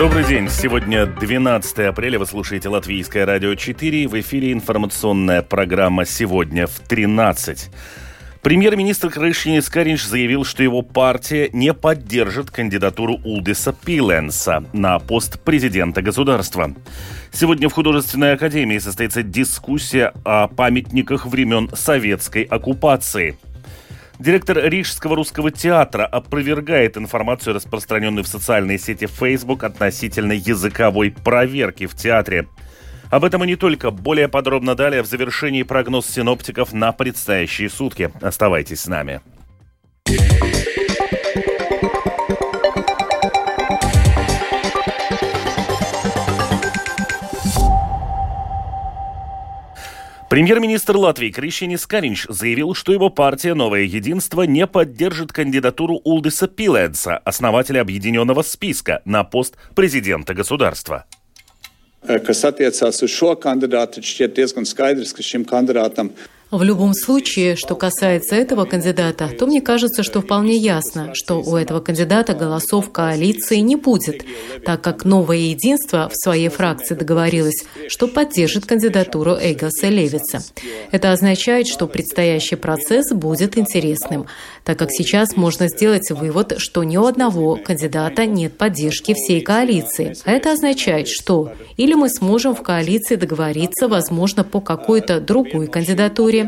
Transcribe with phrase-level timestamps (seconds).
[0.00, 0.48] Добрый день.
[0.48, 2.18] Сегодня 12 апреля.
[2.18, 4.08] Вы слушаете Латвийское радио 4.
[4.08, 7.68] В эфире информационная программа «Сегодня в 13».
[8.40, 16.00] Премьер-министр Крышинис Каринч заявил, что его партия не поддержит кандидатуру Улдиса Пиленса на пост президента
[16.00, 16.74] государства.
[17.30, 23.36] Сегодня в художественной академии состоится дискуссия о памятниках времен советской оккупации–
[24.20, 31.94] Директор Рижского русского театра опровергает информацию, распространенную в социальной сети Facebook относительно языковой проверки в
[31.94, 32.46] театре.
[33.10, 33.90] Об этом и не только.
[33.90, 38.12] Более подробно далее в завершении прогноз синоптиков на предстоящие сутки.
[38.20, 39.22] Оставайтесь с нами.
[50.30, 57.18] Премьер-министр Латвии Кришинис Каринч заявил, что его партия «Новое единство» не поддержит кандидатуру Улдиса Пиледса,
[57.18, 61.04] основателя объединенного списка, на пост президента государства.
[62.06, 64.64] Kas attiecās uz šo kandidātu, šķiet diezgan
[66.50, 71.56] в любом случае, что касается этого кандидата, то мне кажется, что вполне ясно, что у
[71.56, 74.24] этого кандидата голосов коалиции не будет,
[74.64, 80.42] так как новое единство в своей фракции договорилось, что поддержит кандидатуру Эйгаса Левица.
[80.90, 84.26] Это означает, что предстоящий процесс будет интересным,
[84.64, 90.14] так как сейчас можно сделать вывод, что ни у одного кандидата нет поддержки всей коалиции.
[90.24, 96.39] А это означает, что или мы сможем в коалиции договориться, возможно, по какой-то другой кандидатуре,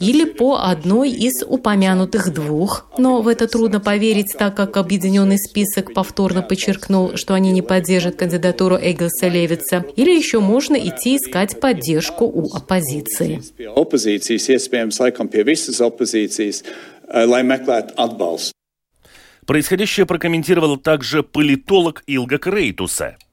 [0.00, 2.90] или по одной из упомянутых двух.
[2.98, 8.16] Но в это трудно поверить, так как объединенный список повторно подчеркнул, что они не поддержат
[8.16, 9.84] кандидатуру Эйглса Левица.
[9.96, 13.42] Или еще можно идти искать поддержку у оппозиции.
[19.46, 23.16] Происходящее прокомментировал также политолог Илга Крейтуса–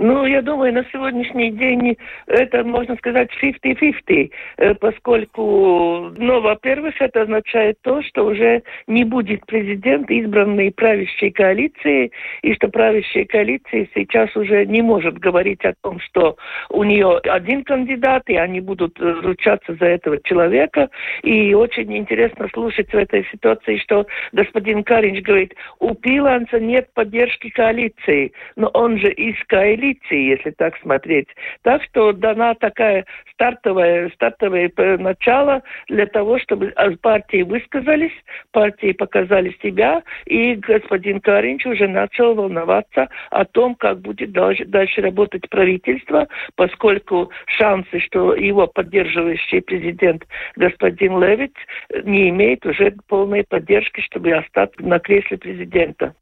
[0.00, 7.22] ну, я думаю, на сегодняшний день это, можно сказать, 50-50, э, поскольку, ну, во-первых, это
[7.22, 14.34] означает то, что уже не будет президент, избранный правящей коалиции, и что правящая коалиция сейчас
[14.36, 16.38] уже не может говорить о том, что
[16.70, 20.88] у нее один кандидат, и они будут ручаться за этого человека.
[21.22, 27.50] И очень интересно слушать в этой ситуации, что господин Каринч говорит, у Пиланца нет поддержки
[27.50, 31.28] коалиции, но он же из коалиции позиции, если так смотреть.
[31.62, 38.12] Так что дана такая стартовая, стартовое начало для того, чтобы партии высказались,
[38.52, 45.00] партии показали себя, и господин Каринч уже начал волноваться о том, как будет дальше, дальше
[45.00, 50.24] работать правительство, поскольку шансы, что его поддерживающий президент
[50.56, 51.54] господин Левит
[52.04, 56.14] не имеет уже полной поддержки, чтобы остаться на кресле президента.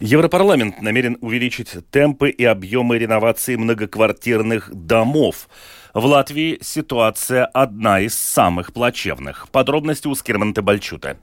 [0.00, 5.46] Европарламент намерен увеличить темпы и объемы реновации многоквартирных домов.
[5.92, 9.48] В Латвии ситуация одна из самых плачевных.
[9.50, 11.18] Подробности у Скирманта Бальчута.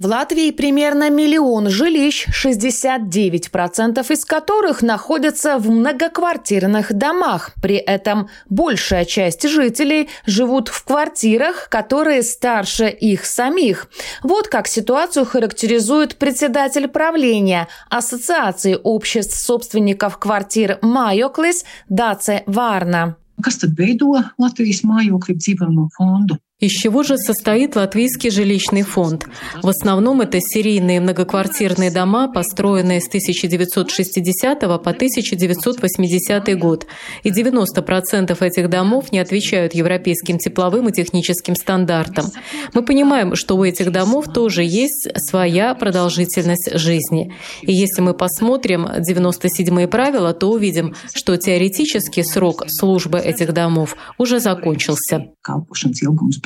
[0.00, 7.50] В Латвии примерно миллион жилищ, 69% из которых находятся в многоквартирных домах.
[7.60, 13.88] При этом большая часть жителей живут в квартирах, которые старше их самих.
[14.22, 23.16] Вот как ситуацию характеризует председатель правления Ассоциации обществ собственников квартир «Майоклис» Даце Варна.
[23.40, 26.36] Kas tad veido Latvijas mājokļu dzīvojamo fondu?
[26.60, 29.24] Из чего же состоит Латвийский жилищный фонд?
[29.62, 36.86] В основном это серийные многоквартирные дома, построенные с 1960 по 1980 год.
[37.22, 42.26] И 90% этих домов не отвечают европейским тепловым и техническим стандартам.
[42.74, 47.32] Мы понимаем, что у этих домов тоже есть своя продолжительность жизни.
[47.62, 54.40] И если мы посмотрим 97-е правила, то увидим, что теоретический срок службы этих домов уже
[54.40, 55.28] закончился.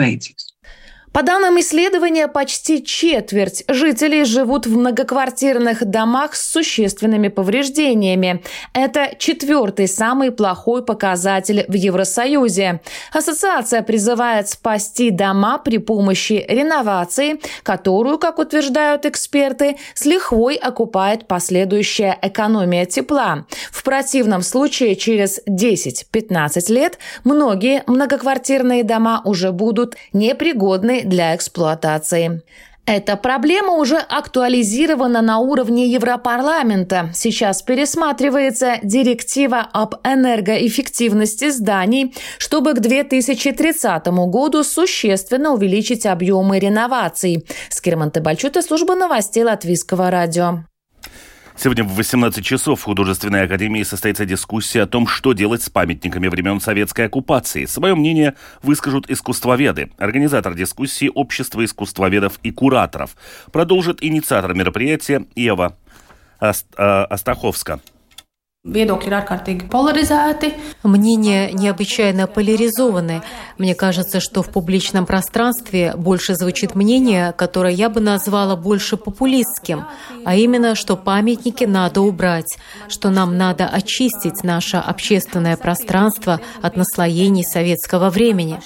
[0.04, 0.53] pages.
[1.14, 8.42] По данным исследования, почти четверть жителей живут в многоквартирных домах с существенными повреждениями.
[8.72, 12.80] Это четвертый самый плохой показатель в Евросоюзе.
[13.12, 22.18] Ассоциация призывает спасти дома при помощи реновации, которую, как утверждают эксперты, с лихвой окупает последующая
[22.22, 23.46] экономия тепла.
[23.70, 32.42] В противном случае через 10-15 лет многие многоквартирные дома уже будут непригодны для эксплуатации.
[32.86, 37.10] Эта проблема уже актуализирована на уровне Европарламента.
[37.14, 47.46] Сейчас пересматривается директива об энергоэффективности зданий, чтобы к 2030 году существенно увеличить объемы реноваций.
[47.70, 50.64] Скирман Табальчута, служба новостей Латвийского радио.
[51.56, 56.26] Сегодня в 18 часов в Художественной академии состоится дискуссия о том, что делать с памятниками
[56.26, 57.64] времен советской оккупации.
[57.66, 59.90] Свое мнение выскажут искусствоведы.
[59.98, 63.16] Организатор дискуссии– Общество искусствоведов и кураторов.
[63.52, 65.76] Продолжит инициатор мероприятия Ева
[66.40, 66.52] а,
[67.04, 67.80] Астаховска.
[68.64, 70.54] Viedokļi.
[70.84, 73.20] Мнения необычайно поляризованы.
[73.58, 79.84] Мне кажется, что в публичном пространстве больше звучит мнение, которое я бы назвала больше популистским,
[80.24, 82.56] а именно, что памятники надо убрать,
[82.88, 88.60] что нам надо очистить наше общественное пространство от наслоений советского времени.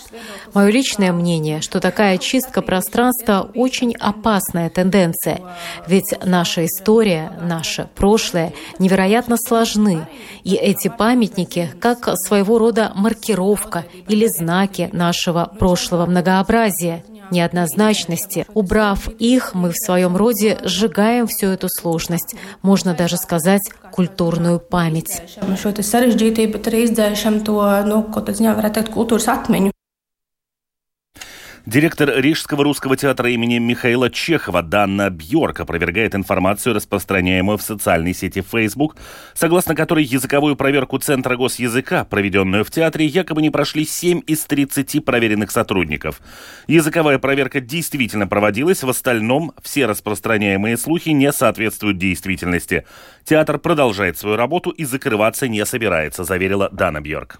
[0.54, 5.40] Мое личное мнение, что такая очистка пространства очень опасная тенденция,
[5.88, 10.06] ведь наша история, наше прошлое невероятно сложны нужны.
[10.44, 18.46] И эти памятники как своего рода маркировка или знаки нашего прошлого многообразия неоднозначности.
[18.55, 25.20] Убрав их, мы в своем роде сжигаем всю эту сложность, можно даже сказать, культурную память.
[31.69, 38.41] Директор Рижского русского театра имени Михаила Чехова Данна Бьорк опровергает информацию, распространяемую в социальной сети
[38.41, 38.97] Facebook,
[39.35, 45.05] согласно которой языковую проверку Центра госязыка, проведенную в театре, якобы не прошли 7 из 30
[45.05, 46.23] проверенных сотрудников.
[46.69, 52.87] Языковая проверка действительно проводилась, в остальном все распространяемые слухи не соответствуют действительности.
[53.25, 57.38] Театр продолжает свою работу и закрываться не собирается, заверила Дана Бьорк.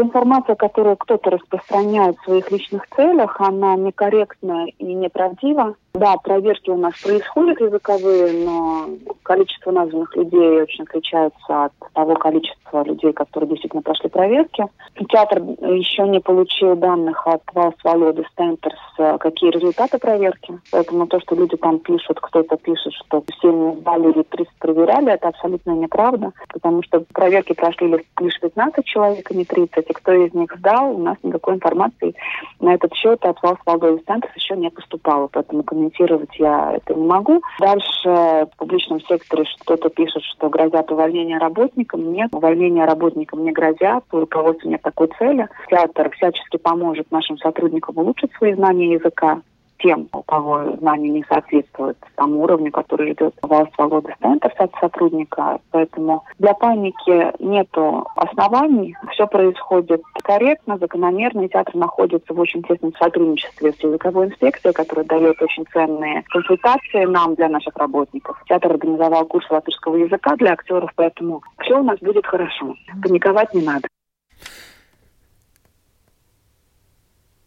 [0.00, 5.74] Информация, которую кто-то распространяет в своих личных целях, она некорректна и неправдива.
[5.94, 8.88] Да, проверки у нас происходят языковые, но
[9.22, 14.64] количество названных людей очень отличается от того количества людей, которые действительно прошли проверки.
[15.08, 18.78] Театр еще не получил данных от Valsts valodas centrs,
[19.18, 20.60] какие результаты проверки.
[20.70, 25.12] Поэтому то, что люди там пишут, кто-то пишет, что все не сдали или 30 проверяли,
[25.12, 27.88] это абсолютно неправда, потому что проверки прошли
[28.20, 32.14] лишь 15 человек, а не 30, и кто из них сдал, у нас никакой информации
[32.60, 35.28] на этот счет от Valsts valodas centrs еще не поступало.
[35.32, 37.40] Поэтому комментировать я это не могу.
[37.60, 42.12] Дальше в публичном секторе что-то пишет, что грозят увольнение работникам.
[42.12, 45.48] Нет, увольнение работникам не грозят, у руководства нет такой цели.
[45.70, 49.40] Театр всячески поможет нашим сотрудникам улучшить свои знания языка
[49.78, 55.60] тем, у кого знания не соответствуют тому уровню, который идет в свободы центр от сотрудника.
[55.70, 57.68] Поэтому для паники нет
[58.16, 58.96] оснований.
[59.12, 61.42] Все происходит корректно, закономерно.
[61.42, 67.06] И театр находится в очень тесном сотрудничестве с языковой инспекцией, которая дает очень ценные консультации
[67.06, 68.36] нам, для наших работников.
[68.46, 72.74] Театр организовал курс латышского языка для актеров, поэтому все у нас будет хорошо.
[73.02, 73.88] Паниковать не надо.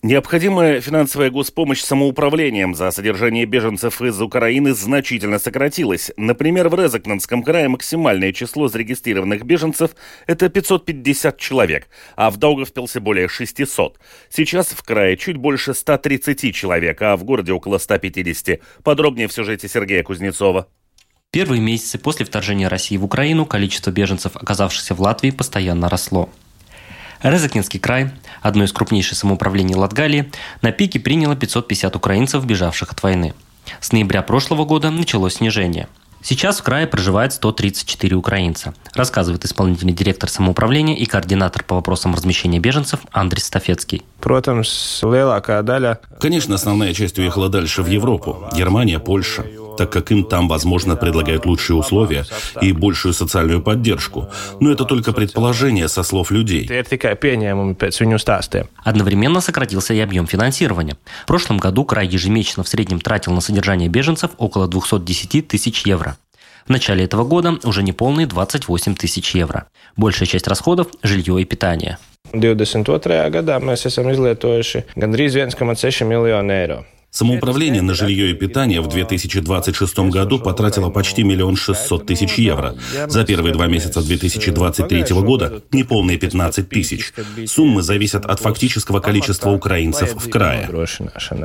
[0.03, 6.11] Необходимая финансовая госпомощь самоуправлением за содержание беженцев из Украины значительно сократилась.
[6.17, 9.91] Например, в Резакнанском крае максимальное число зарегистрированных беженцев–
[10.25, 13.99] это 550 человек, а в Даугавпилсе более 600.
[14.31, 18.59] Сейчас в крае чуть больше 130 человек, а в городе около 150.
[18.83, 20.67] Подробнее в сюжете Сергея Кузнецова.
[21.29, 26.31] Первые месяцы после вторжения России в Украину количество беженцев, оказавшихся в Латвии, постоянно росло.
[27.23, 33.33] Резакнинский край, одно из крупнейших самоуправлений Латгалии, на пике приняло 550 украинцев, бежавших от войны.
[33.79, 35.87] С ноября прошлого года началось снижение.
[36.23, 42.59] Сейчас в крае проживает 134 украинца, рассказывает исполнительный директор самоуправления и координатор по вопросам размещения
[42.59, 44.03] беженцев Андрей Стафецкий.
[46.19, 48.47] Конечно, основная часть уехала дальше в Европу.
[48.53, 49.45] Германия, Польша
[49.81, 52.23] так как им там, возможно, предлагают лучшие условия
[52.61, 54.27] и большую социальную поддержку.
[54.59, 56.69] Но это только предположение со слов людей.
[58.83, 60.97] Одновременно сократился и объем финансирования.
[61.23, 66.15] В прошлом году край ежемесячно в среднем тратил на содержание беженцев около 210 тысяч евро.
[66.67, 69.65] В начале этого года уже неполные 28 тысяч евро.
[69.97, 71.97] Большая часть расходов– жилье и питание.
[72.33, 73.29] 2022.
[73.33, 76.83] gadā mēs esam izlietojuši gandrīz 1,6 miljonu eiro.
[77.13, 82.75] Самоуправление на жилье и питание в 2026 году потратило почти миллион шестьсот тысяч евро.
[83.07, 87.13] За первые два месяца 2023 года– неполные 15 тысяч.
[87.47, 90.69] Суммы зависят от фактического количества украинцев в крае.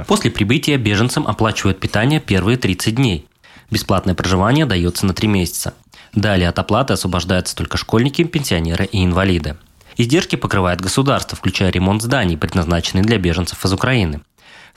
[0.06, 3.26] После прибытия беженцам оплачивают питание первые 30 дней.
[3.68, 5.74] Бесплатное проживание дается на три месяца.
[6.14, 9.56] Далее от оплаты освобождаются только школьники, пенсионеры и инвалиды.
[9.96, 14.20] Издержки покрывает государство, включая ремонт зданий, предназначенных для беженцев из Украины–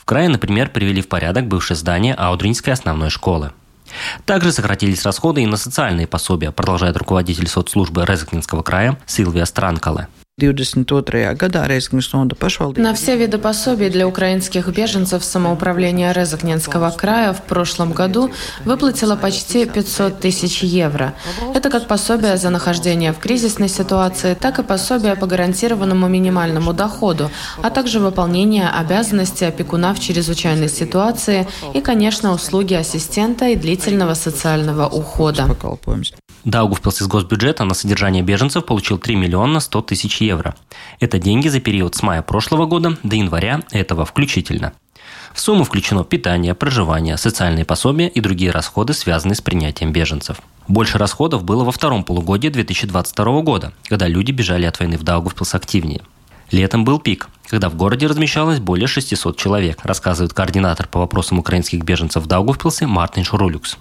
[0.09, 3.51] крае, например, привели в порядок бывшее здание Аудринской основной школы.
[4.25, 10.07] Также сократились расходы и на социальные пособия, продолжает руководитель соцслужбы Резакнинского края Силвия Странкале.
[12.81, 18.31] На все виды пособий для украинских беженцев самоуправление Резакненского края в прошлом году
[18.65, 21.13] выплатило почти 500 тысяч евро.
[21.53, 27.29] Это как пособие за нахождение в кризисной ситуации, так и пособие по гарантированному минимальному доходу,
[27.61, 34.87] а также выполнение обязанностей опекуна в чрезвычайной ситуации и, конечно, услуги ассистента и длительного социального
[34.87, 35.45] ухода.
[36.45, 40.55] Даугавпилс из госбюджета на содержание беженцев получил 3 миллиона 100 тысяч евро.
[40.99, 44.73] Это деньги за период с мая прошлого года до января этого включительно.
[45.33, 50.37] В сумму включено питание, проживание, социальные пособия и другие расходы, связанные с принятием беженцев.
[50.67, 55.55] Больше расходов было во втором полугодии 2022 года, когда люди бежали от войны в Даугавпилс
[55.55, 56.01] активнее.
[56.51, 61.83] Летом был пик, когда в городе размещалось более 600 человек, рассказывает координатор по вопросам украинских
[61.83, 63.77] беженцев в Даугавпилсе Мартин Шурулюкс.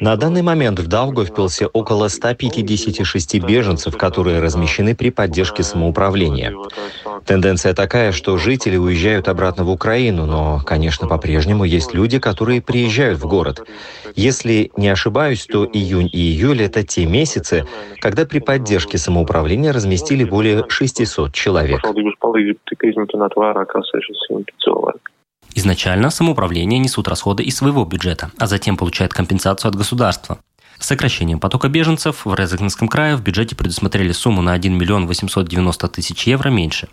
[0.00, 6.54] На данный момент в Даугавпилсе около 156 беженцев, которые размещены при поддержке самоуправления.
[7.24, 13.18] Тенденция такая, что жители уезжают обратно в Украину, но, конечно, по-прежнему есть люди, которые приезжают
[13.18, 13.66] в город.
[14.14, 17.64] Если не ошибаюсь, то июнь и июль— это те месяцы,
[18.00, 21.80] когда при поддержке самоуправления разместили более 600 человек.
[25.54, 30.38] Изначально самоуправление несут расходы из своего бюджета, а затем получают компенсацию от государства.
[30.78, 35.88] С сокращением потока беженцев в Резакненском крае в бюджете предусмотрели сумму на 1 миллион 890
[35.88, 36.88] тысяч евро меньше.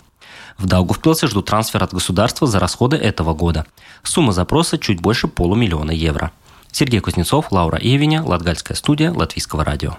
[0.58, 3.66] В Даугавпилсе ждут трансфер от государства за расходы этого года.
[4.04, 6.32] Сумма запроса чуть больше полумиллиона евро.
[6.72, 9.98] Сергей Кузнецов, Лаура Евиня, Латгальская студия, Латвийского радио.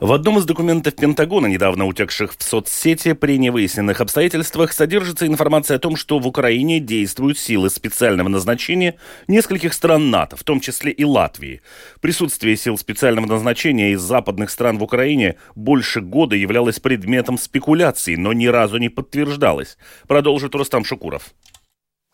[0.00, 5.80] В одном из документов Пентагона, недавно утекших в соцсети, при невыясненных обстоятельствах содержится информация о
[5.80, 8.94] том, что в Украине действуют силы специального назначения
[9.26, 11.62] нескольких стран НАТО, в том числе и Латвии.
[12.00, 18.32] Присутствие сил специального назначения из западных стран в Украине больше года являлось предметом спекуляций, но
[18.32, 19.78] ни разу не подтверждалось.
[20.06, 21.34] Продолжит Рустам Шукуров.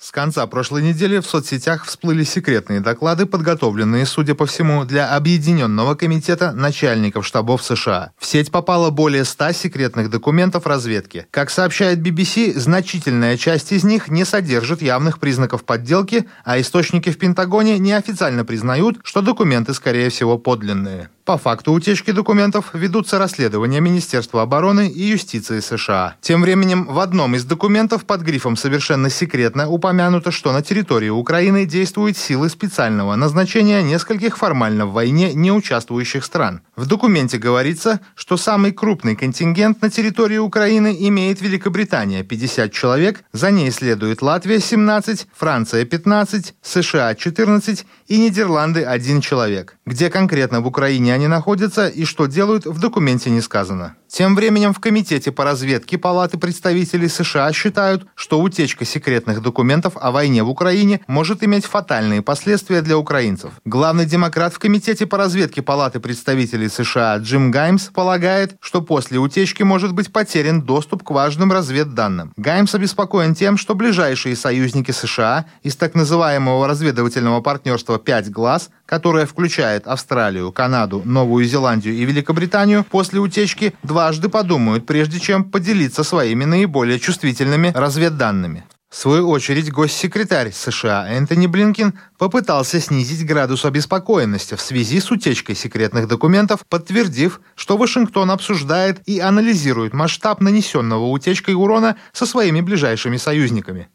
[0.04, 5.94] С конца прошлой недели в соцсетях всплыли секретные доклады, подготовленные, судя по всему, для Объединенного
[5.94, 8.12] комитета начальников штабов США.
[8.18, 11.26] В сеть попало более 100 секретных документов разведки.
[11.30, 17.16] Как сообщает BBC, значительная часть из них не содержит явных признаков подделки, а источники в
[17.16, 21.08] Пентагоне неофициально признают, что документы, скорее всего, подлинные.
[21.24, 26.16] По факту утечки документов ведутся расследования Министерства обороны и юстиции США.
[26.20, 31.66] Тем временем в одном из документов под грифом «Совершенно секретно» упомянуто, что на территории Украины
[31.66, 36.62] действуют силы специального назначения нескольких формально в войне не участвующих стран.
[36.74, 43.52] В документе говорится, что самый крупный контингент на территории Украины имеет Великобритания– 50 человек, за
[43.52, 49.76] ней следует Латвия– 17, Франция– 15, США– 14 и Нидерланды– 1 человек.
[49.86, 53.94] Где конкретно в Украине они находятся и что делают, в документе не сказано.
[54.14, 60.12] Тем временем в Комитете по разведке Палаты представителей США считают, что утечка секретных документов о
[60.12, 63.50] войне в Украине может иметь фатальные последствия для украинцев.
[63.64, 69.64] Главный демократ в Комитете по разведке Палаты представителей США Джим Гаймс полагает, что после утечки
[69.64, 72.32] может быть потерян доступ к важным разведданным.
[72.36, 79.26] Гаймс обеспокоен тем, что ближайшие союзники США из так называемого разведывательного партнерства «Пять глаз», которое
[79.26, 86.04] включает Австралию, Канаду, Новую Зеландию и Великобританию, после утечки два дважды подумают, прежде чем поделиться
[86.04, 88.64] своими наиболее чувствительными разведданными.
[88.90, 95.56] В свою очередь, госсекретарь США Энтони Блинкин попытался снизить градус обеспокоенности в связи с утечкой
[95.56, 103.16] секретных документов, подтвердив, что Вашингтон обсуждает и анализирует масштаб нанесенного утечкой урона со своими ближайшими
[103.16, 103.88] союзниками.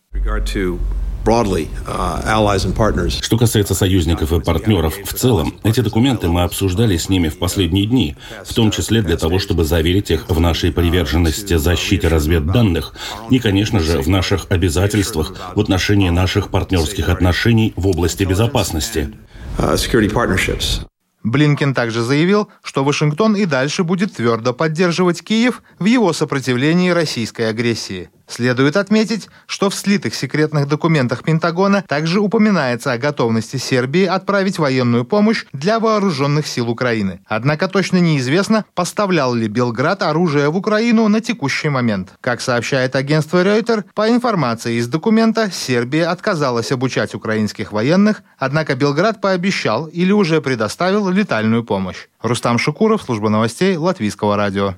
[1.26, 7.38] Uh, Что касается союзников и партнеров в целом, эти документы мы обсуждали с ними в
[7.38, 12.94] последние дни, в том числе для того, чтобы заверить их в нашей приверженности защите разведданных
[13.30, 19.14] и, конечно же, в наших обязательствах в отношении наших партнерских отношений в области безопасности.
[19.58, 20.86] Uh,
[21.24, 27.50] Блинкен также заявил, что Вашингтон и дальше будет твердо поддерживать Киев в его сопротивлении российской
[27.50, 28.10] агрессии.
[28.30, 35.04] Следует отметить, что в слитых секретных документах Пентагона также упоминается о готовности Сербии отправить военную
[35.04, 37.22] помощь для вооруженных сил Украины.
[37.26, 42.14] Однако точно неизвестно, поставлял ли Белград оружие в Украину на текущий момент.
[42.22, 49.22] Как сообщает агентство Рейтер, по информации из документа, Сербия отказалась обучать украинских военных, однако Белград
[49.22, 52.08] пообещал или уже предоставил летальную помощь.
[52.22, 54.76] Рустам Шукуров, служба новостей Латвийского радио.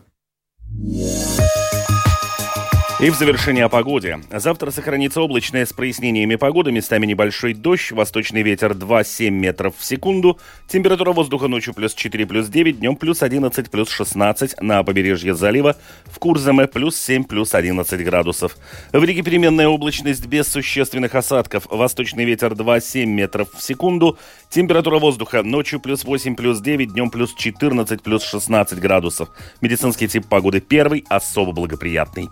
[3.01, 4.19] И в завершение о погоде.
[4.31, 10.39] Завтра сохранится облачная с прояснениями погоды, местами небольшой дождь, восточный ветер 2-7 метров в секунду,
[10.67, 15.77] температура воздуха ночью плюс 4, плюс 9, днем плюс 11, плюс 16, на побережье залива,
[16.05, 18.55] в Курзаме плюс 7, плюс 11 градусов.
[18.93, 24.19] В Риге переменная облачность без существенных осадков, восточный ветер 2-7 метров в секунду,
[24.51, 29.29] температура воздуха ночью плюс 8, плюс 9, днем плюс 14, плюс 16 градусов.
[29.59, 32.29] Медицинский тип погоды первый, особо благоприятный.